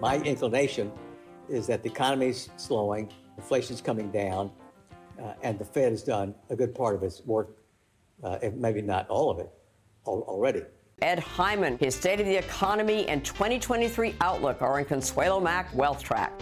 [0.00, 0.90] My inclination
[1.48, 4.50] is that the economy's slowing, inflation's coming down,
[5.22, 7.58] uh, and the Fed has done a good part of its work,
[8.22, 9.50] uh, if maybe not all of it,
[10.06, 10.62] al- already.
[11.02, 16.02] Ed Hyman, his State of the Economy and 2023 Outlook are in Consuelo Mack Wealth
[16.02, 16.32] Track.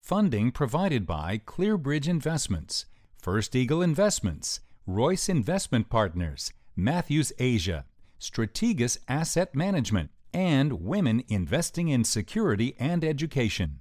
[0.00, 2.86] Funding provided by ClearBridge Investments,
[3.16, 7.86] First Eagle Investments, Royce Investment Partners, Matthews Asia,
[8.20, 13.80] Strategas Asset Management, and Women Investing in Security and Education.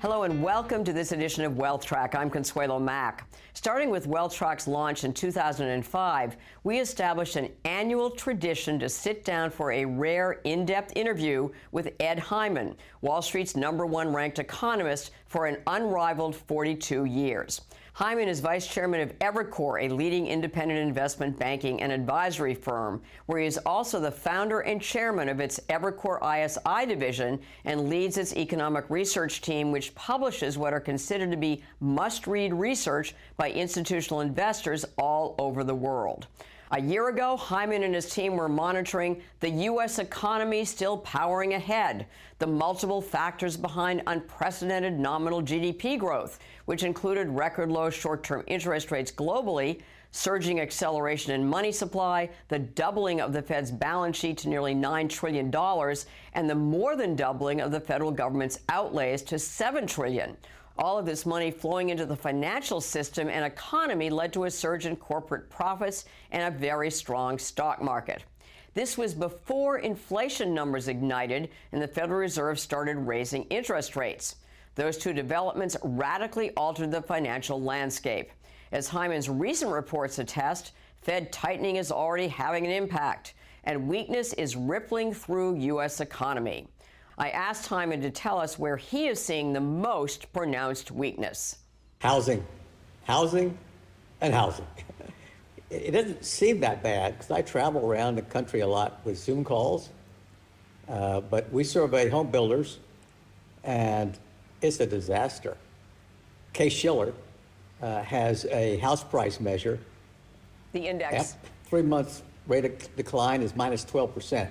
[0.00, 2.14] Hello and welcome to this edition of Wealth Track.
[2.14, 3.26] I'm Consuelo Mack.
[3.54, 9.50] Starting with Wealth Track's launch in 2005, we established an annual tradition to sit down
[9.50, 15.12] for a rare, in depth interview with Ed Hyman, Wall Street's number one ranked economist
[15.26, 17.62] for an unrivaled 42 years.
[17.94, 23.38] Hyman is vice chairman of Evercore, a leading independent investment banking and advisory firm, where
[23.38, 28.34] he is also the founder and chairman of its Evercore ISI division and leads its
[28.34, 34.22] economic research team, which publishes what are considered to be must read research by institutional
[34.22, 36.26] investors all over the world.
[36.70, 39.98] A year ago, Hyman and his team were monitoring the U.S.
[39.98, 42.06] economy still powering ahead,
[42.38, 48.90] the multiple factors behind unprecedented nominal GDP growth, which included record low short term interest
[48.90, 54.48] rates globally, surging acceleration in money supply, the doubling of the Fed's balance sheet to
[54.48, 55.54] nearly $9 trillion,
[56.32, 60.34] and the more than doubling of the federal government's outlays to $7 trillion.
[60.76, 64.86] All of this money flowing into the financial system and economy led to a surge
[64.86, 68.24] in corporate profits and a very strong stock market.
[68.74, 74.36] This was before inflation numbers ignited and the Federal Reserve started raising interest rates.
[74.74, 78.32] Those two developments radically altered the financial landscape.
[78.72, 80.72] As Hyman's recent reports attest,
[81.02, 86.00] Fed tightening is already having an impact, and weakness is rippling through U.S.
[86.00, 86.66] economy.
[87.16, 91.56] I asked Hyman to tell us where he is seeing the most pronounced weakness.
[92.00, 92.44] Housing,
[93.04, 93.56] housing,
[94.20, 94.66] and housing.
[95.70, 99.44] it doesn't seem that bad because I travel around the country a lot with Zoom
[99.44, 99.90] calls.
[100.88, 102.78] Uh, but we survey home builders,
[103.62, 104.18] and
[104.60, 105.56] it's a disaster.
[106.52, 107.14] Case-Shiller
[107.80, 109.78] uh, has a house price measure.
[110.72, 111.36] The index.
[111.64, 114.50] Three months rate of decline is minus 12 percent.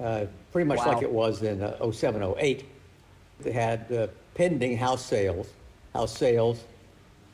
[0.00, 0.92] Uh, pretty much Wow.
[0.94, 2.64] like it was in uh, 07, 08.
[3.40, 5.48] They had uh, pending house sales,
[5.92, 6.64] house sales,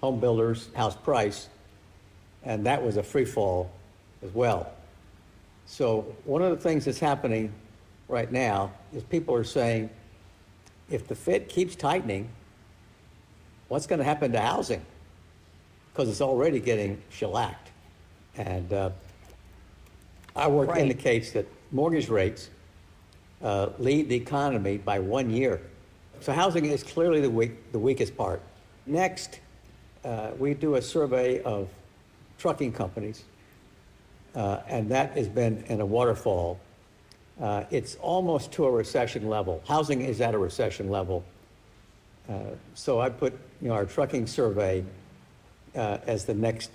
[0.00, 1.49] home builders, house price,
[2.43, 3.70] and that was a free fall
[4.22, 4.72] as well.
[5.66, 7.53] So one of the things that's happening
[8.09, 9.88] right now is people are saying,
[10.91, 12.28] if the Fed keeps tightening,
[13.69, 14.84] what's going to happen to housing?
[15.93, 17.70] Because it's already getting shellacked.
[18.37, 18.91] And uh,
[20.34, 20.81] our work Right.
[20.82, 22.50] indicates that mortgage rates
[23.42, 25.60] uh, lead the economy by one year.
[26.20, 28.42] So housing is clearly the weak, the weakest part.
[28.86, 29.41] Next,
[30.04, 31.69] uh, we do a survey of
[32.38, 33.25] trucking companies,
[34.34, 36.58] uh, and that has been in a waterfall.
[37.41, 39.62] Uh, it's almost to a recession level.
[39.66, 41.25] Housing is at a recession level.
[42.28, 42.34] Uh,
[42.75, 44.84] so I put you know, our trucking survey
[45.75, 46.70] uh, as the next,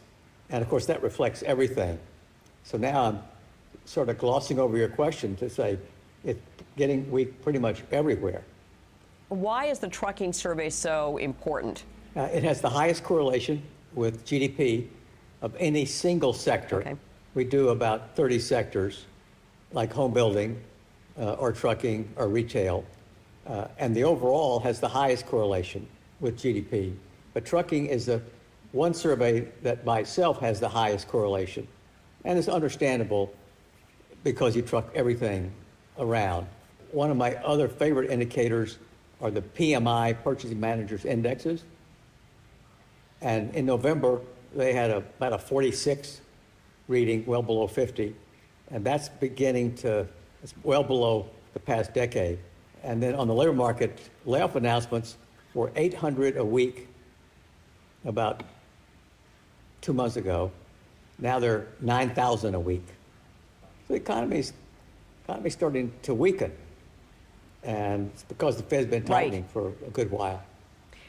[0.50, 2.00] and of course that reflects everything.
[2.64, 3.20] So now I'm
[3.86, 5.78] sort of glossing over your question to say
[6.24, 6.42] it's
[6.76, 8.44] getting weak pretty much everywhere.
[9.30, 11.84] Why is the trucking survey so important?
[12.16, 13.62] Uh, it has the highest correlation
[13.94, 14.88] with GDP
[15.42, 16.80] of any single sector.
[16.80, 16.96] Okay.
[17.34, 19.06] We do about 30 sectors,
[19.72, 20.60] like home building,
[21.20, 22.86] uh, or trucking, or retail.
[23.46, 25.88] Uh, and the overall has the highest correlation
[26.20, 26.96] with GDP.
[27.34, 28.22] But trucking is the
[28.72, 31.68] one survey that by itself has the highest correlation.
[32.24, 33.34] And it's understandable
[34.26, 35.52] because you truck everything
[36.00, 36.48] around.
[36.92, 38.80] One of my other favorite indicators
[39.22, 41.64] are the PMI, Purchasing Managers Indexes.
[43.22, 44.20] And in November,
[44.56, 46.22] they had a, about a 46
[46.88, 48.16] reading, well below 50.
[48.72, 50.08] And that's beginning to,
[50.44, 52.40] it's well below the past decade.
[52.84, 55.18] And then on the labor market, layoff announcements
[55.54, 56.88] were 800 a week
[58.06, 58.42] about
[59.82, 60.52] two months ago.
[61.20, 62.86] Now they're 9,000 a week.
[63.96, 64.52] The economy's,
[65.24, 66.52] economy's starting to weaken.
[67.64, 69.50] And it's because the Fed's been tightening Right.
[69.52, 70.44] for a good while.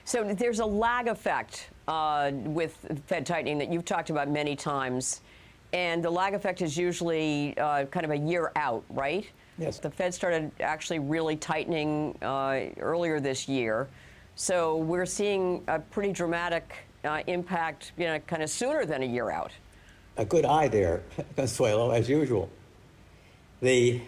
[0.04, 2.76] So there's a lag effect uh, with
[3.08, 5.20] Fed tightening that you've talked about many times,
[5.72, 9.28] and the lag effect is usually uh, kind of a year out, right?
[9.58, 9.80] Yes.
[9.80, 13.88] The Fed started actually really tightening uh, earlier this year,
[14.36, 16.72] so we're seeing a pretty dramatic
[17.04, 19.50] uh, impact, you know, kind of sooner than a year out.
[20.18, 21.02] a good eye there,
[21.36, 22.48] Consuelo, as usual.
[23.60, 24.02] The,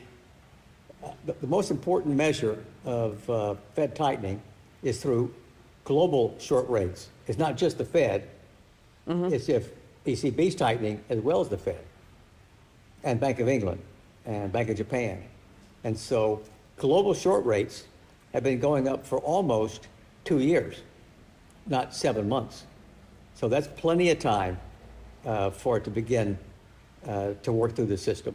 [1.02, 1.08] uh,
[1.40, 4.42] the, most important measure of uh, Fed tightening
[4.82, 5.34] is through
[5.84, 7.08] global short rates.
[7.26, 8.28] It's not just the Fed,
[9.06, 9.70] it's if
[10.04, 11.82] ECB's tightening as well as the Fed,
[13.04, 13.80] and Bank of England,
[14.26, 15.22] and Bank of Japan.
[15.84, 16.42] And so
[16.76, 17.84] global short rates
[18.34, 19.88] have been going up for almost
[20.24, 20.82] two years,
[21.66, 22.64] not seven months.
[23.34, 24.58] So that's plenty of time
[25.24, 26.38] uh, for it to begin
[27.06, 28.34] uh, to work through the system.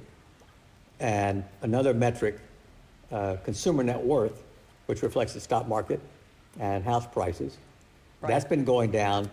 [1.00, 2.40] And another metric,
[3.12, 4.44] uh, consumer net worth,
[4.86, 6.00] which reflects the stock market
[6.60, 7.58] and house prices,
[8.22, 9.30] that's been going down,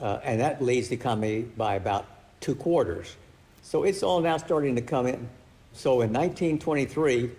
[0.00, 2.06] uh, and that leads the economy by about
[2.40, 3.16] two quarters.
[3.62, 5.28] So it's all now starting to come in.
[5.72, 7.30] So in 1923,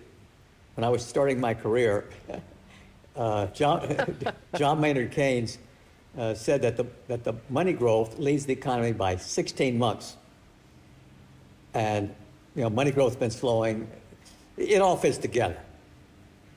[0.74, 2.04] when I was starting my career,
[3.16, 4.16] uh, John,
[4.56, 5.58] John Maynard Keynes
[6.16, 10.16] uh, said that the, that the money growth leads the economy by 16 months.
[11.74, 12.14] And,
[12.58, 13.88] you know, money growth's been slowing.
[14.56, 15.56] It all fits together.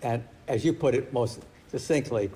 [0.01, 2.31] And as you put it most succinctly,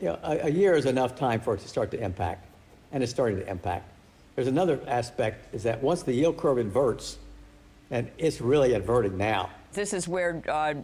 [0.00, 2.46] you know, a, a year is enough time for it to start to impact,
[2.92, 3.90] and it's starting to impact.
[4.36, 7.18] There's another aspect is that once the yield curve inverts,
[7.90, 10.74] and it's really inverting now, This is where uh,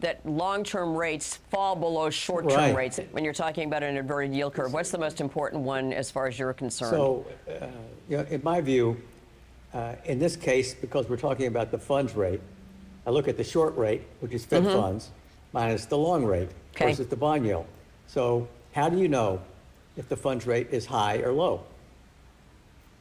[0.00, 2.74] that long-term rates fall below short-term Right.
[2.74, 2.98] rates.
[3.12, 6.26] When you're talking about an inverted yield curve, what's the most important one as far
[6.26, 6.90] as you're concerned?
[6.90, 7.66] So, uh,
[8.08, 9.00] you know, in my view,
[9.74, 12.40] uh, in this case, because we're talking about the funds rate,
[13.06, 15.10] I look at the short rate, which is Fed funds,
[15.52, 16.84] minus the long rate Mm-hmm.
[16.84, 16.90] Okay.
[16.92, 17.64] versus the bond yield.
[18.06, 19.40] So, how do you know
[19.96, 21.62] if the funds rate is high or low?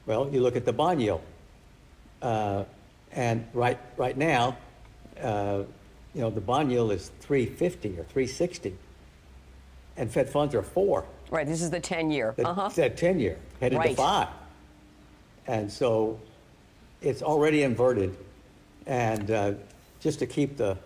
[0.06, 1.22] Well, you look at the bond yield.
[2.22, 2.64] Uh,
[3.12, 4.56] and right, right now,
[5.22, 5.64] uh,
[6.14, 8.74] you know, the bond yield is 350 or 360,
[9.98, 11.04] and Fed funds are four.
[11.32, 12.34] right, this is the 10-year.
[12.38, 12.70] That Uh-huh.
[12.70, 13.98] said 10 year, headed to Right.
[13.98, 14.30] five.
[15.48, 16.18] And so
[17.02, 18.16] it's already inverted.
[18.88, 19.54] And uh,
[20.00, 20.78] just to keep the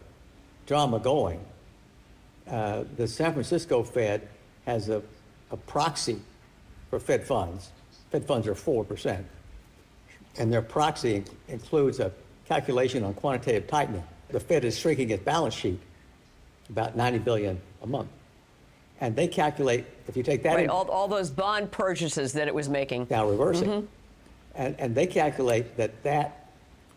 [0.66, 1.40] drama going,
[2.50, 4.28] uh, the San Francisco Fed
[4.66, 5.02] has a,
[5.52, 6.20] a proxy
[6.90, 7.72] for Fed funds.
[8.12, 9.24] Fed funds are 4%.
[10.38, 12.12] And their proxy includes a
[12.48, 14.04] calculation on quantitative tightening.
[14.30, 15.80] The Fed is shrinking its balance sheet
[16.70, 18.10] about 90 billion a month.
[19.02, 22.48] And they calculate, if you take that Right, in- all, all those bond purchases that
[22.48, 23.08] it was making.
[23.10, 23.70] now reversing.
[23.70, 23.86] Mm-hmm.
[24.60, 26.50] And, and they calculate that that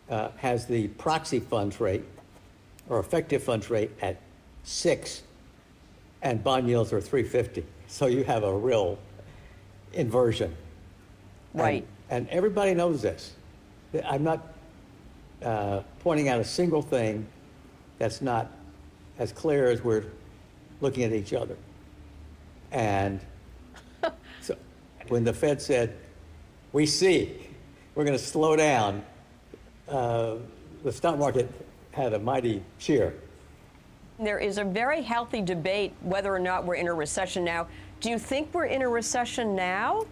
[0.09, 2.03] uh, has the proxy funds rate
[2.89, 4.17] or effective funds rate at
[4.63, 5.23] six
[6.21, 7.65] and bond yields are 350.
[7.87, 8.99] So you have a real
[9.93, 10.53] inversion.
[11.53, 11.87] And- Right.
[12.09, 13.31] And, everybody knows this.
[14.05, 14.53] I'm not
[15.41, 17.25] uh, pointing out a single thing
[17.97, 18.51] that's not
[19.17, 20.05] as clear as we're
[20.81, 21.55] looking at each other.
[22.71, 23.21] And
[24.41, 24.57] so
[25.07, 25.95] when the Fed said,
[26.73, 27.47] we see,
[27.95, 29.03] we're going to slow down,
[29.89, 30.35] uh,
[30.83, 31.49] the stock market
[31.91, 33.13] had a mighty cheer.
[34.19, 37.67] There is a very healthy debate whether or not we're in a recession now.
[37.99, 40.05] Do you think we're in a recession now?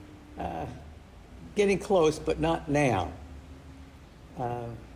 [1.56, 3.12] Getting close, but not now.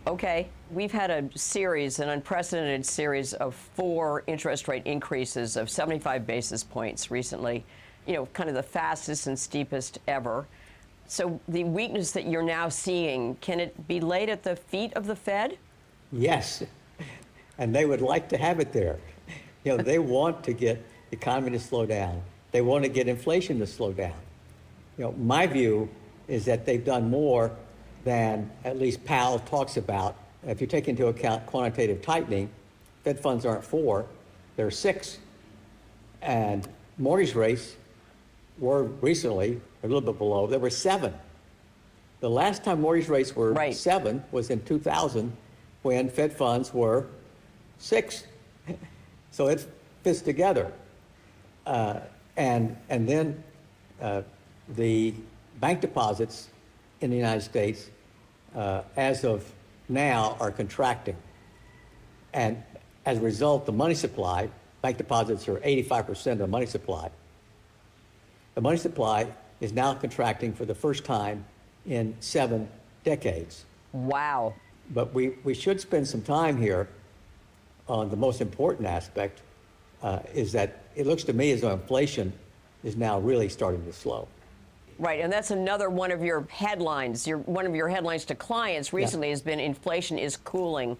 [0.06, 6.26] Okay, we've had a series, an unprecedented series of four interest rate increases of 75
[6.26, 7.64] basis points recently,
[8.06, 10.46] you know, kind of the fastest and steepest ever.
[11.08, 15.06] So the weakness that you're now seeing, can it be laid at the feet of
[15.06, 15.58] the Fed?
[16.12, 16.62] Yes.
[17.58, 18.98] And they would like to have it there.
[19.64, 22.20] You know, they want to get the economy to slow down.
[22.52, 24.14] They want to get inflation to slow down.
[24.98, 25.88] You know, my view
[26.28, 27.50] is that they've done more
[28.04, 30.16] than at least Powell talks about.
[30.46, 32.48] If you take into account quantitative tightening,
[33.04, 34.06] Fed funds aren't four,
[34.56, 35.18] they're six.
[36.22, 36.66] And
[36.98, 37.76] mortgage rates
[38.58, 41.14] were recently a little bit below, there were seven.
[42.20, 43.74] The last time mortgage rates were Right.
[43.74, 45.36] seven was in 2000
[45.82, 47.06] when Fed funds were
[47.78, 48.24] six.
[49.30, 49.66] So it
[50.02, 50.72] fits together.
[51.66, 52.00] Uh,
[52.36, 53.42] and, and then
[54.00, 54.22] uh,
[54.70, 55.14] the
[55.60, 56.48] bank deposits
[57.00, 57.90] in the United States,
[58.54, 59.50] uh, as of
[59.88, 61.16] now, are contracting.
[62.32, 62.62] And
[63.04, 64.48] as a result, the money supply,
[64.82, 67.10] bank deposits are 85% of the money supply.
[68.54, 69.26] The money supply
[69.60, 71.44] is now contracting for the first time
[71.86, 72.68] in seven
[73.04, 73.64] decades.
[73.92, 74.54] Wow.
[74.90, 76.88] but we, we should spend some time here
[77.88, 79.40] on the most important aspect
[80.02, 82.32] uh, is that it looks to me as though inflation
[82.84, 84.28] is now really starting to slow.
[84.98, 87.26] Right, and that's another one of your headlines.
[87.26, 89.32] Your, one of your headlines to clients recently yeah.
[89.32, 90.96] has been inflation is cooling.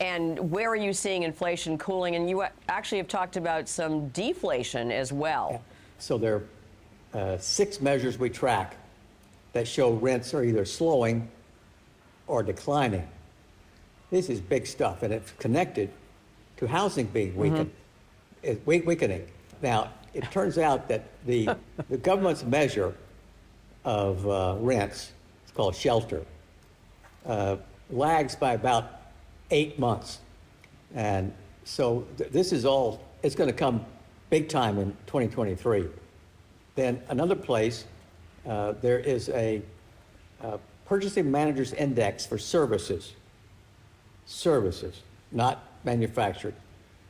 [0.00, 2.16] And where are you seeing inflation cooling?
[2.16, 5.48] And you actually have talked about some deflation as well.
[5.52, 5.58] Yeah.
[5.98, 6.44] So there are
[7.14, 8.76] uh, six measures we track
[9.52, 11.28] that show rents are either slowing
[12.26, 13.06] or declining.
[14.10, 15.90] This is big stuff, and it's connected
[16.58, 17.40] to housing being mm-hmm.
[17.40, 17.70] weakened,
[18.42, 18.70] mm-hmm.
[18.70, 19.26] it, weakening.
[19.62, 21.48] Now, it turns out that the,
[21.88, 22.94] the government's measure
[23.84, 26.24] of uh, rents, it's called shelter,
[27.26, 27.56] uh,
[27.90, 29.02] lags by about
[29.50, 30.20] eight months.
[30.94, 31.32] And
[31.64, 33.84] so th- this is all, it's going to come
[34.30, 35.86] big time in 2023.
[36.74, 37.84] Then another place,
[38.48, 39.62] uh, there is a
[40.42, 43.12] uh, purchasing managers index for services.
[44.26, 45.00] Services,
[45.30, 46.54] not manufactured.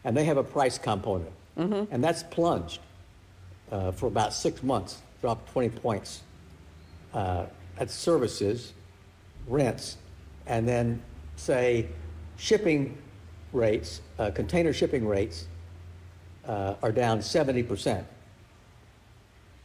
[0.04, 1.32] And they have a price component.
[1.58, 1.92] Mm-hmm.
[1.94, 2.80] And that's plunged
[3.70, 6.22] uh, for about six months, dropped 20 points.
[7.14, 7.46] Uh,
[7.78, 8.72] that's services,
[9.46, 9.96] rents,
[10.46, 11.02] and then
[11.36, 11.88] say
[12.36, 12.96] shipping
[13.52, 15.46] rates, uh, container shipping rates,
[16.46, 18.00] uh, are down 70%.
[18.00, 18.02] Uh,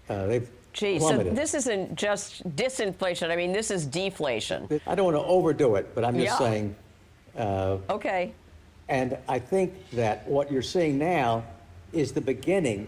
[0.07, 1.33] they've Gee, plummeted.
[1.33, 3.29] so this isn't just disinflation.
[3.31, 4.67] I mean, this is deflation.
[4.85, 6.37] I don't want to overdo it, but I'm just yeah.
[6.37, 6.75] saying.
[7.35, 8.33] Uh, okay.
[8.89, 11.43] And I think that what you're seeing now
[11.93, 12.87] is the beginning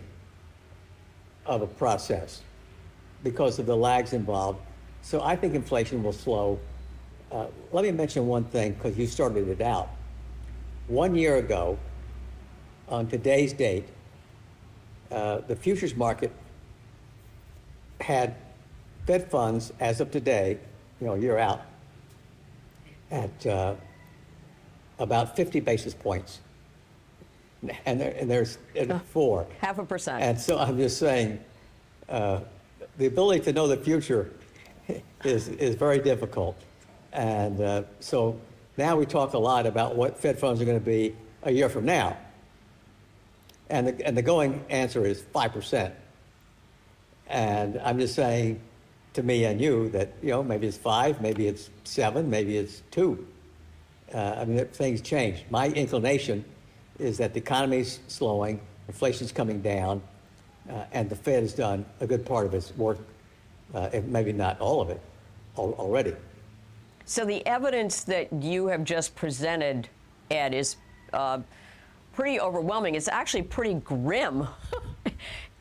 [1.45, 2.41] of a process
[3.23, 4.61] because of the lags involved.
[5.01, 6.59] So I think inflation will slow
[7.31, 9.89] uh, let me mention one thing because you started it out.
[10.87, 11.77] One year ago,
[12.87, 13.87] on today's date,
[15.11, 16.31] uh, the futures market
[18.09, 18.33] had
[19.05, 20.57] Fed funds as of today,
[20.99, 21.61] you know, a year out,
[23.11, 23.75] at uh,
[24.97, 26.39] about 50 basis points.
[27.85, 28.57] And, there, and there's
[29.11, 29.45] four.
[29.61, 30.23] Half a percent.
[30.23, 31.39] And so I'm just saying,
[32.07, 32.39] uh,
[32.97, 34.31] the ability to know the future
[35.23, 36.59] is, is very difficult.
[37.13, 38.39] And uh, so
[38.75, 41.69] now we talk a lot about what Fed funds are going to be a year
[41.69, 42.17] from now.
[43.69, 45.91] And the, and the going answer is 5%.
[47.29, 48.59] And I'm just saying
[49.13, 52.81] to me and you that, you know, maybe it's five, maybe it's seven, maybe it's
[52.91, 53.27] two.
[54.13, 55.45] Uh, I mean, things change.
[55.49, 56.43] My inclination
[56.97, 60.01] is that the economy's slowing, inflation's coming down,
[60.69, 62.97] uh, and the Fed has done a good part of its work,
[63.73, 64.99] uh, maybe not all of it
[65.57, 66.13] al- already.
[67.05, 69.87] So the evidence that you have just presented,
[70.29, 70.75] Ed, is
[71.13, 71.39] uh,
[72.13, 72.95] pretty overwhelming.
[72.95, 74.47] It's actually pretty grim.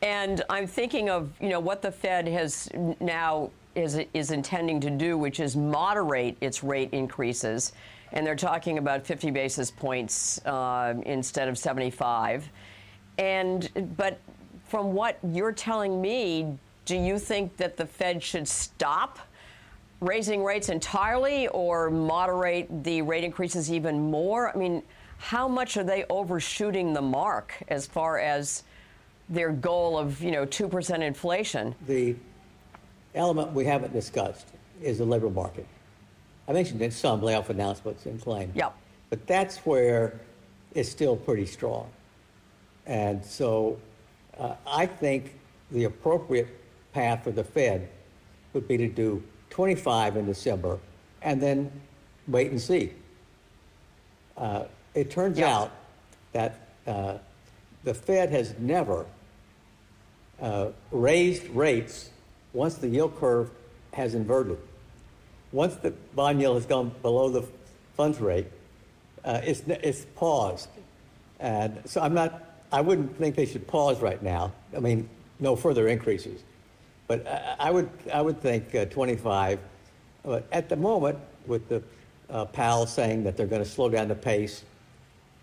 [0.01, 4.89] and I'm thinking of you know what the Fed has now is is intending to
[4.89, 7.73] do, which is moderate its rate increases,
[8.11, 12.49] and they're talking about 50 basis points uh, instead of 75.
[13.17, 14.19] And but
[14.65, 19.19] from what you're telling me, do you think that the Fed should stop
[19.99, 24.55] raising rates entirely or moderate the rate increases even more?
[24.55, 24.81] I mean,
[25.17, 28.63] how much are they overshooting the mark as far as
[29.29, 31.75] their goal of, you know, 2% inflation?
[31.87, 32.15] The
[33.15, 34.47] element we haven't discussed
[34.81, 35.67] is the labor market.
[36.47, 38.55] I mentioned in some layoff announcements and claims.
[38.55, 38.75] Yep.
[39.09, 40.19] But that's where
[40.73, 41.89] it's still pretty strong.
[42.85, 43.79] And so
[44.39, 45.35] uh, I think
[45.71, 46.47] the appropriate
[46.93, 47.89] path for the Fed
[48.53, 50.79] would be to do 25 in December,
[51.21, 51.71] and then
[52.27, 52.93] wait and see.
[54.37, 55.71] Uh, it turns out
[56.31, 57.17] that uh,
[57.83, 59.05] the Fed has never
[60.41, 62.09] uh, raised rates
[62.53, 63.49] once the yield curve
[63.93, 64.57] has inverted.
[65.51, 67.43] Once the bond yield has gone below the
[67.95, 68.47] funds rate,
[69.25, 70.69] uh, it's, it's paused.
[71.39, 74.51] And so I'm not, I wouldn't think they should pause right now.
[74.75, 76.43] I mean, no further increases.
[77.07, 77.25] But
[77.59, 79.59] I would, I would think uh, 25.
[80.23, 81.17] But at the moment,
[81.47, 81.81] with the
[82.29, 84.63] uh, Powell saying that they're going to slow down the pace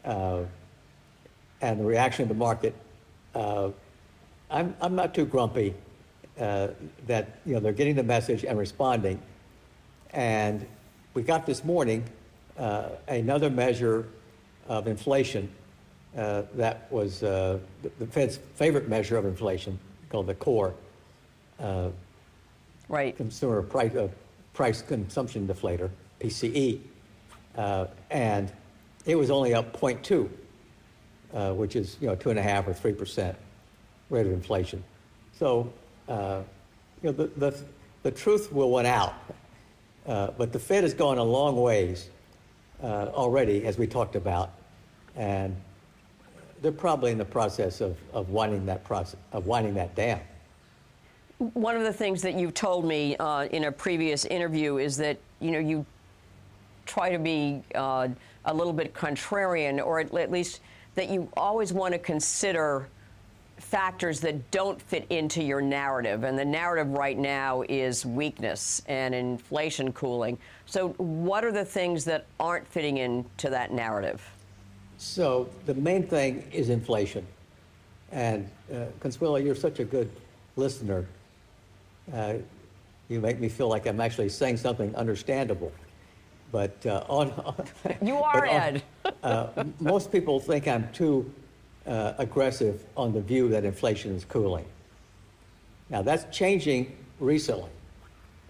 [0.05, 0.43] uh,
[1.61, 2.75] and the reaction of the market,
[3.35, 3.71] uh,
[4.51, 5.75] I'm, I'm not too grumpy
[6.39, 6.69] uh,
[7.07, 9.21] that you know they're getting the message and responding.
[10.13, 10.67] And
[11.15, 12.05] we got this morning
[12.59, 14.09] uh, another measure
[14.69, 15.51] of inflation
[16.15, 17.61] that was the,
[17.99, 20.75] the Fed's favorite measure of inflation, called the core
[21.61, 21.89] uh,
[22.89, 23.17] right.
[23.17, 24.09] consumer price, uh,
[24.53, 26.81] price consumption deflator, PCE,
[27.57, 28.53] uh, and
[29.05, 30.29] it was only up 0.2,
[31.33, 33.37] uh, which is you know two and a half or three percent
[34.11, 34.83] rate of inflation.
[35.39, 35.73] So
[36.09, 36.43] uh,
[37.03, 37.59] you know the, the
[38.03, 39.15] the truth will win out,
[40.07, 42.11] uh, but the Fed has gone a long ways
[42.83, 44.53] uh, already, as we talked about,
[45.17, 45.57] and
[46.63, 50.21] they're probably in the process of, of winding that process of winding that down.
[51.39, 55.19] One of the things that you've told me uh, in a previous interview is that
[55.41, 55.85] you know you
[56.87, 58.09] try to be uh,
[58.45, 60.61] a little bit contrarian, or at, at least
[60.95, 62.89] that you always want to consider
[63.59, 66.25] factors that don't fit into your narrative.
[66.25, 70.39] And the narrative right now is weakness and inflation cooling.
[70.67, 74.23] So, what are the things that aren't fitting into that narrative?
[74.99, 77.27] So, the main thing is inflation.
[78.13, 80.11] And, uh, Consuelo, you're such a good
[80.57, 81.07] listener.
[82.13, 82.35] Uh,
[83.09, 85.73] you make me feel like I'm actually saying something understandable.
[86.53, 87.33] But uh, on,
[88.01, 88.83] you are, on, Ed.
[89.23, 91.33] uh, most people think I'm too
[91.87, 94.65] uh, aggressive on the view that inflation is cooling.
[95.89, 97.71] Now, that's changing recently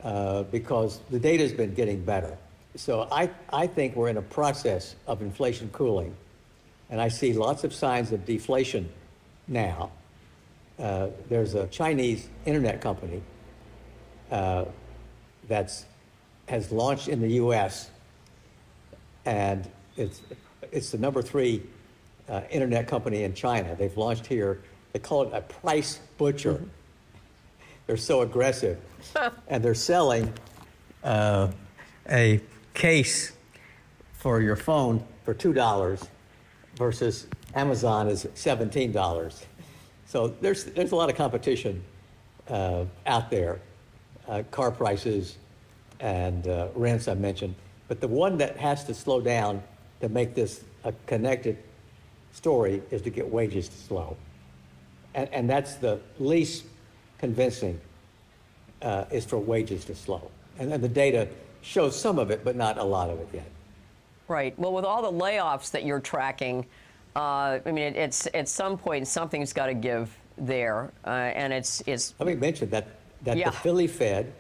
[0.03, 2.37] uh, because the data has been getting better.
[2.77, 6.15] So I, I think we're in a process of inflation cooling,
[6.91, 8.91] and I see lots of signs of deflation
[9.49, 9.91] now.
[10.79, 13.23] Uh, there's a Chinese internet company
[14.31, 14.67] uh,
[15.49, 15.87] that's
[16.49, 17.91] has launched in the U.S.
[19.25, 20.21] and it's
[20.71, 21.63] it's the number three
[22.29, 23.75] uh, internet company in China.
[23.75, 24.63] They've launched here.
[24.93, 26.55] They call it a price butcher.
[26.55, 26.67] Mm-hmm.
[27.87, 28.79] They're so aggressive,
[29.49, 30.33] and they're selling
[31.05, 31.49] uh,
[32.11, 32.41] a
[32.75, 33.33] case
[34.13, 36.05] for your phone for two dollars
[36.77, 39.47] versus Amazon is seventeen dollars.
[40.07, 41.83] So there's there's a lot of competition
[42.49, 43.61] uh, out there,
[44.29, 45.39] uh, car prices
[46.01, 47.55] and uh, rents I mentioned,
[47.89, 49.63] but the one that has to slow down
[50.01, 51.57] to make this a connected
[52.37, 54.17] story is to get wages to slow.
[55.15, 56.67] And, and that's the least
[57.19, 57.81] convincing
[58.83, 60.31] uh, is for wages to slow.
[60.59, 61.29] And, and the data
[61.63, 63.51] shows some of it, but not a lot of it yet.
[64.29, 64.57] Right.
[64.59, 66.67] Well, with all the layoffs that you're tracking,
[67.15, 71.53] uh, I mean, it, it's at some point something's got to give there, uh, and
[71.53, 72.15] it's it's.
[72.19, 72.89] Let me mention that
[73.23, 73.49] that yeah.
[73.49, 74.33] the Philly Fed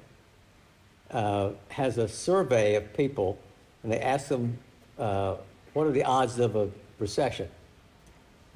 [1.10, 3.38] uh, has a survey of people,
[3.82, 4.58] and they ask them
[4.98, 5.36] uh,
[5.72, 6.68] what are the odds of a
[6.98, 7.48] recession,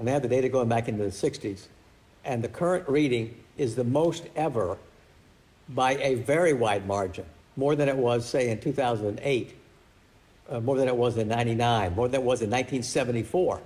[0.00, 1.66] and they have the data going back into the 60s.
[2.24, 4.78] And the current reading is the most ever
[5.68, 9.54] by a very wide margin, more than it was, say, in 2008,
[10.48, 13.60] uh, more than it was in 99, more than it was in 1974.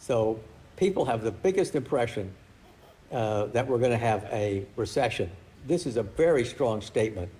[0.00, 0.40] So
[0.76, 2.32] people have the biggest impression
[3.12, 5.30] uh, that we're going to have a recession.
[5.68, 7.30] This is a very strong statement.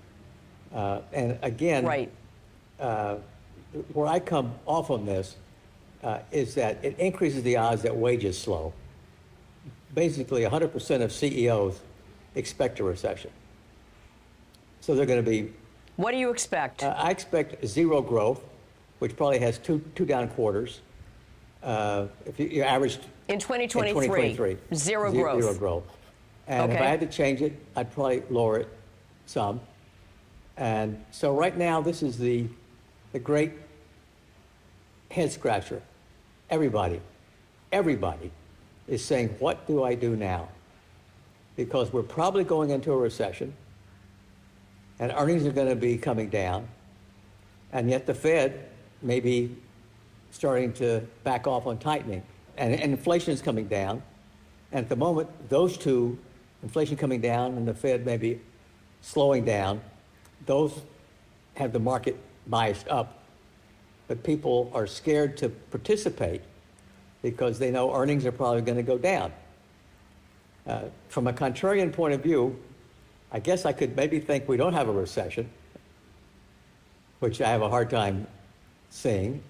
[0.73, 2.11] Uh, and again, right.
[2.79, 3.17] Uh,
[3.93, 5.37] where I come off on this
[6.03, 8.73] uh, is that it increases the odds that wages slow.
[9.95, 11.81] Basically, 100% of CEOs
[12.35, 13.31] expect a recession.
[14.81, 15.53] So they're going to be.
[15.97, 16.83] What do you expect?
[16.83, 18.43] Uh, I expect zero growth,
[18.99, 20.81] which probably has two, two down quarters.
[21.63, 23.07] Uh, if you, you averaged.
[23.29, 25.43] In 2023, in 2023 zero, zero growth.
[25.43, 25.85] Zero growth.
[26.49, 26.75] And okay.
[26.75, 28.69] if I had to change it, I'd probably lower it
[29.27, 29.61] some.
[30.57, 32.47] And so right now, this is the,
[33.13, 33.53] the great
[35.11, 35.83] head scratcher
[36.53, 37.01] everybody,
[37.73, 38.31] everybody
[38.87, 40.49] is saying, what do I do now?
[41.57, 43.55] Because we're probably going into a recession
[45.01, 46.69] and earnings are going to be coming down.
[47.73, 48.69] And yet the Fed
[49.01, 49.57] may be
[50.31, 52.23] starting to back off on tightening.
[52.59, 54.03] And, and inflation is coming down.
[54.73, 56.19] And at the moment, those two,
[56.63, 58.41] inflation coming down and the Fed maybe
[59.01, 59.81] slowing down,
[60.45, 60.83] those
[61.55, 63.22] have the market biased up
[64.13, 66.43] but people are scared to participate
[67.23, 69.33] because they know earnings are probably going to go down.
[70.67, 72.55] Uh, from a contrarian point of view,
[73.33, 75.49] I guess I could maybe think we don't have a recession,
[77.21, 78.27] which I have a hard time
[78.91, 79.43] seeing,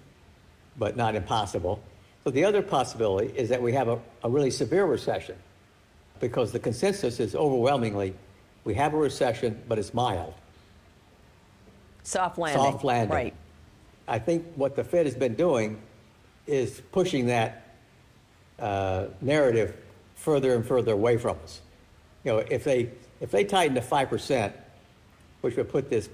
[0.77, 1.83] but not impossible.
[2.23, 5.35] So the other possibility is that we have a, a really severe recession
[6.21, 8.13] because the consensus is overwhelmingly
[8.63, 10.33] we have a recession, but it's mild.
[12.03, 12.63] Soft landing.
[12.63, 13.13] Soft landing.
[13.13, 13.33] Right.
[14.07, 15.81] I think what the Fed has been doing
[16.47, 17.75] is pushing that
[18.59, 19.75] uh, narrative
[20.15, 21.61] further and further away from us.
[22.23, 22.89] You know, if they
[23.21, 24.55] if they tighten to five percent,
[25.41, 26.09] which would put this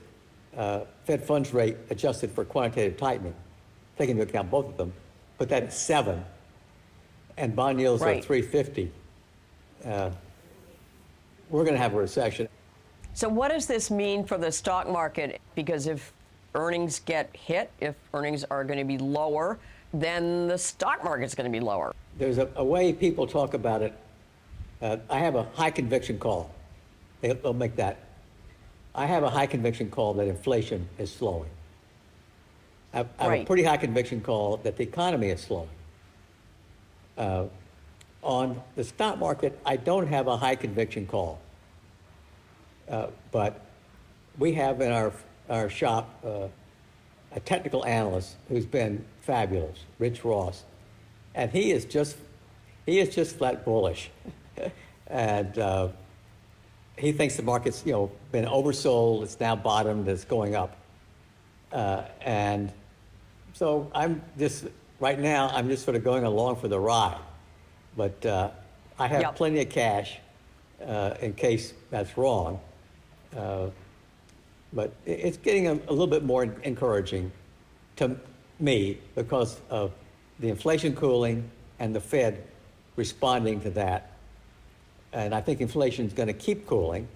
[0.55, 3.35] uh, Fed funds rate adjusted for quantitative tightening,
[3.97, 4.93] taking into account both of them,
[5.37, 6.23] put that at seven,
[7.37, 8.19] and bond yields right.
[8.19, 8.91] are 350.
[9.85, 10.09] Uh,
[11.49, 12.47] we're going to have a recession.
[13.13, 15.41] So, what does this mean for the stock market?
[15.55, 16.13] Because if
[16.55, 19.57] earnings get hit, if earnings are going to be lower,
[19.93, 21.93] then the stock market's going to be lower.
[22.17, 23.93] There's a, a way people talk about it.
[24.81, 26.49] Uh, I have a high conviction call.
[27.21, 27.99] They, will make that.
[28.95, 31.49] I have a high conviction call that inflation is slowing.
[32.93, 35.69] I have, I have a pretty high conviction call that the economy is slowing.
[37.17, 37.45] Uh,
[38.21, 41.39] on the stock market, I don't have a high conviction call.
[42.89, 43.61] Uh, but
[44.37, 45.11] we have in our,
[45.49, 46.47] our shop uh,
[47.31, 50.63] a technical analyst who's been fabulous, Rich Ross,
[51.35, 52.17] and he is just
[52.85, 54.09] he is just flat bullish,
[55.07, 55.89] and uh,
[56.97, 60.75] he thinks the market's you know been oversold, it's now bottomed, it's going up,
[61.71, 62.71] uh, and
[63.53, 64.65] so I'm just
[64.99, 67.19] right now I'm just sort of going along for the ride,
[67.95, 68.49] but uh,
[68.97, 69.35] I have Yep.
[69.35, 70.17] plenty of cash
[70.85, 72.59] uh, in case that's wrong.
[74.73, 77.31] But it's getting a, a little bit more encouraging
[77.97, 78.15] to
[78.59, 79.91] me because of
[80.39, 82.43] the inflation cooling and the Fed
[82.95, 84.11] responding to that.
[85.11, 87.07] And I think inflation is going to keep cooling.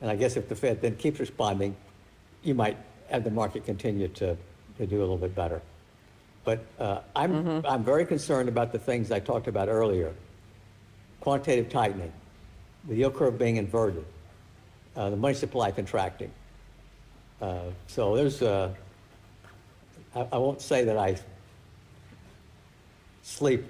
[0.00, 1.76] And I guess if the Fed then keeps responding,
[2.42, 2.76] you might
[3.10, 4.36] have the market continue to,
[4.78, 5.60] to do a little bit better.
[6.44, 10.12] But uh, I'm, I'm very concerned about the things I talked about earlier
[11.20, 12.12] quantitative tightening,
[12.86, 14.04] the yield curve being inverted,
[14.94, 16.30] uh, the money supply contracting.
[17.44, 18.70] Uh, so there's, uh,
[20.16, 21.16] I, I won't say that I
[23.22, 23.66] sleep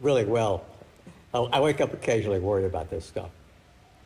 [0.00, 0.64] really well.
[1.32, 3.30] I, I wake up occasionally worried about this stuff.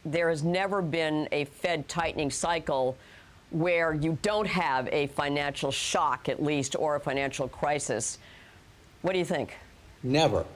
[0.06, 2.96] There has never been a Fed tightening cycle
[3.50, 8.16] where you don't have a financial shock, at least, or a financial crisis.
[9.02, 9.54] What do you think?
[10.02, 10.46] Never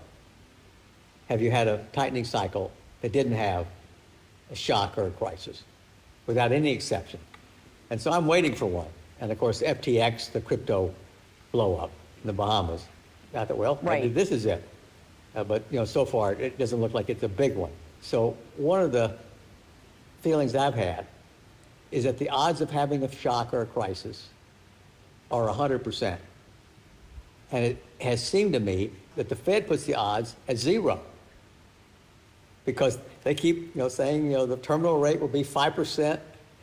[1.29, 3.67] have you had a tightening cycle that didn't have
[4.51, 5.65] a shock or a crisis,
[6.27, 7.21] without any exception.
[7.93, 8.87] And so I'm waiting for one.
[9.21, 10.95] And of course, FTX, the crypto
[11.53, 11.91] blow up
[12.23, 12.87] in the Bahamas.
[13.35, 14.15] I thought, well, maybe Right.
[14.15, 14.67] this is it.
[15.37, 17.71] Uh, but you know, so far it doesn't look like it's a big one.
[18.01, 19.15] So one of the
[20.23, 21.07] feelings I've had
[21.91, 24.31] is that the odds of having a shock or a crisis
[25.31, 26.17] are 100%.
[27.51, 30.99] And it has seemed to me that the Fed puts the odds at zero
[32.65, 36.19] because they keep, you know, saying, you know, the terminal rate will be 5%,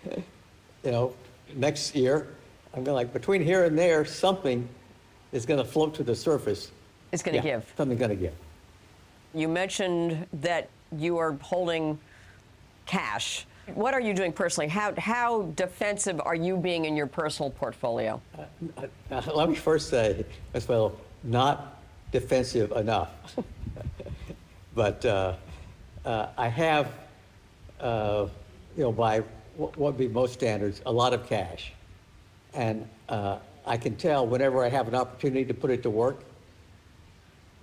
[0.84, 1.16] you know,
[1.56, 2.28] next year.
[2.74, 4.68] I'm going to like, between here and there, something
[5.32, 6.72] is going to float to the surface.
[7.12, 7.74] It's going to Yeah, give.
[7.76, 8.34] Something's going to give.
[9.34, 12.00] You mentioned that you are holding
[12.86, 13.46] cash.
[13.74, 14.68] What are you doing personally?
[14.68, 18.20] How, how defensive are you being in your personal portfolio?
[18.38, 21.80] Uh, let me first say, as well, not
[22.12, 23.12] defensive enough.
[24.76, 25.36] but uh,
[26.04, 26.92] uh, I have,
[27.80, 28.28] uh,
[28.76, 29.24] you know, by
[29.60, 31.74] what would be most standards, a lot of cash.
[32.54, 36.24] And uh, I can tell whenever I have an opportunity to put it to work,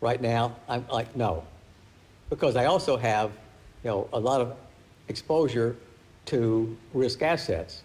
[0.02, 1.42] right now, I'm like, no.
[2.28, 3.30] Because I also have,
[3.82, 4.54] you know, a lot of
[5.08, 5.74] exposure
[6.26, 7.82] to risk assets,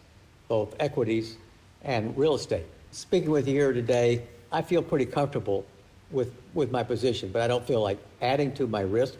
[0.50, 1.38] both equities
[1.84, 2.66] and real estate.
[2.92, 5.66] Speaking with you here today, I feel pretty comfortable
[6.12, 9.16] with, with my position, but I don't feel like adding to my risk,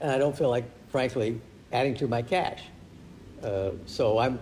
[0.00, 1.40] and I don't feel like, frankly,
[1.72, 2.62] adding to my cash.
[3.42, 4.38] Uh, so I'm,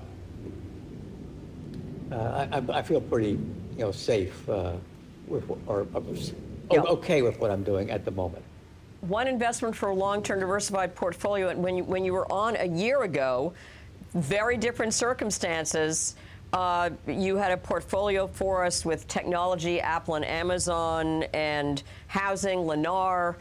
[2.12, 4.72] uh, I, I- feel pretty, you know, safe uh,
[5.26, 6.02] with, or, or
[6.70, 6.80] Yeah.
[6.82, 8.42] okay with what I'm doing at the moment.
[9.02, 11.48] One investment for a long-term diversified portfolio.
[11.48, 13.52] And when you, when you were on a year ago,
[14.14, 16.16] very different circumstances.
[16.52, 23.34] Uh, you had a portfolio for us with technology, Apple and Amazon, and housing, Lennar,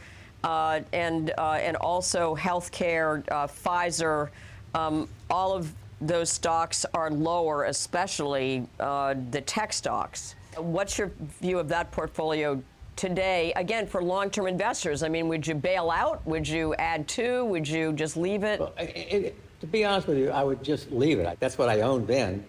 [0.44, 4.28] uh, and uh, and also healthcare, uh, Pfizer.
[4.74, 10.34] Um, all of those stocks are lower, especially uh, the tech stocks.
[10.56, 11.10] What's your
[11.40, 12.62] view of that portfolio
[12.96, 13.52] today?
[13.56, 16.26] Again, for long-term investors, I mean, would you bail out?
[16.26, 17.44] Would you add to?
[17.46, 18.60] Would you just leave it?
[18.60, 21.38] Well, I- I- to be honest with you, I would just leave it.
[21.40, 22.44] That's what I owned then,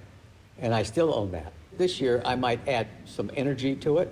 [0.60, 1.54] and I still own that.
[1.78, 4.12] This year, I might add some energy to it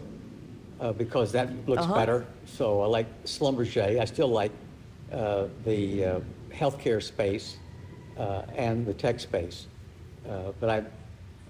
[0.79, 1.93] uh, because that looks Uh-huh.
[1.93, 2.25] better.
[2.45, 3.99] So I like Schlumberger.
[3.99, 4.51] I still like
[5.11, 6.19] uh, the uh,
[6.53, 7.57] healthcare space
[8.17, 9.67] uh, and the tech space,
[10.29, 10.83] uh, but I,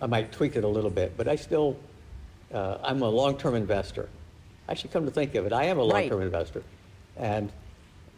[0.02, 1.16] I might tweak it a little bit.
[1.18, 1.78] But I still,
[2.54, 4.10] uh, I'm a long-term investor.
[4.68, 6.64] Actually, come to think of it, I am a long-term investor,
[7.18, 7.52] and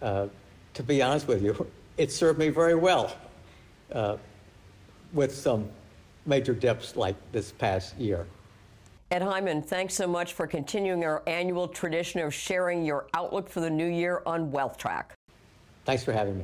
[0.01, 0.27] uh,
[0.73, 3.15] to be honest with you, it served me very well
[3.91, 4.17] uh,
[5.13, 5.69] with some
[6.25, 8.27] major dips like this past year.
[9.09, 13.61] Ed Hyman, thanks so much for continuing our annual tradition of sharing your outlook for
[13.61, 15.13] the new year on Wealth Track.
[15.85, 16.43] Thanks for having me.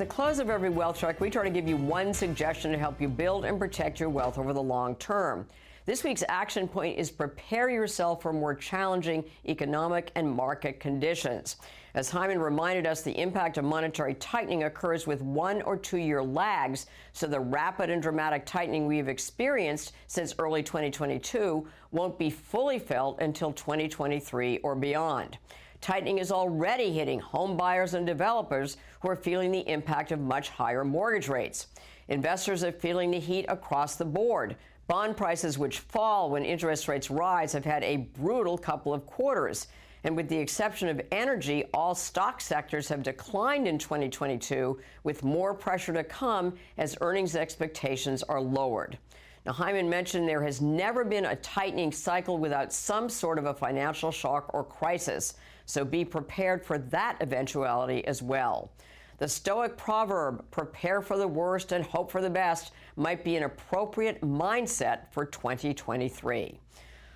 [0.00, 3.02] The close of every wealth track, we try to give you one suggestion to help
[3.02, 5.46] you build and protect your wealth over the long term.
[5.84, 11.56] This week's action point is prepare yourself for more challenging economic and market conditions.
[11.92, 16.22] As Hyman reminded us, the impact of monetary tightening occurs with one or two year
[16.22, 22.30] lags, so the rapid and dramatic tightening we have experienced since early 2022 won't be
[22.30, 25.36] fully felt until 2023 or beyond.
[25.80, 30.50] Tightening is already hitting home buyers and developers who are feeling the impact of much
[30.50, 31.68] higher mortgage rates.
[32.08, 34.56] Investors are feeling the heat across the board.
[34.88, 39.68] Bond prices, which fall when interest rates rise, have had a brutal couple of quarters.
[40.04, 45.54] And with the exception of energy, all stock sectors have declined in 2022, with more
[45.54, 48.98] pressure to come as earnings expectations are lowered.
[49.46, 53.54] Now, Hyman mentioned there has never been a tightening cycle without some sort of a
[53.54, 55.34] financial shock or crisis.
[55.64, 58.70] So be prepared for that eventuality as well.
[59.16, 63.44] The Stoic proverb, prepare for the worst and hope for the best, might be an
[63.44, 66.58] appropriate mindset for 2023.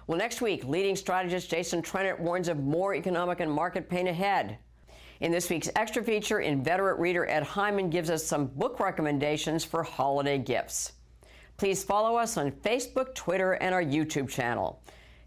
[0.06, 4.58] Well, next week, leading strategist Jason Trennert warns of more economic and market pain ahead.
[5.20, 9.82] In this week's extra feature, inveterate reader Ed Hyman gives us some book recommendations for
[9.82, 10.92] holiday gifts.
[11.56, 14.80] Please follow us on Facebook, Twitter, and our YouTube channel.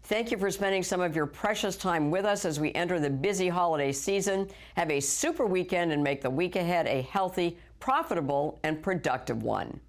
[0.04, 3.10] Thank you for spending some of your precious time with us as we enter the
[3.10, 4.48] busy holiday season.
[4.74, 9.80] Have a super weekend and make the week ahead a healthy, profitable, and productive one.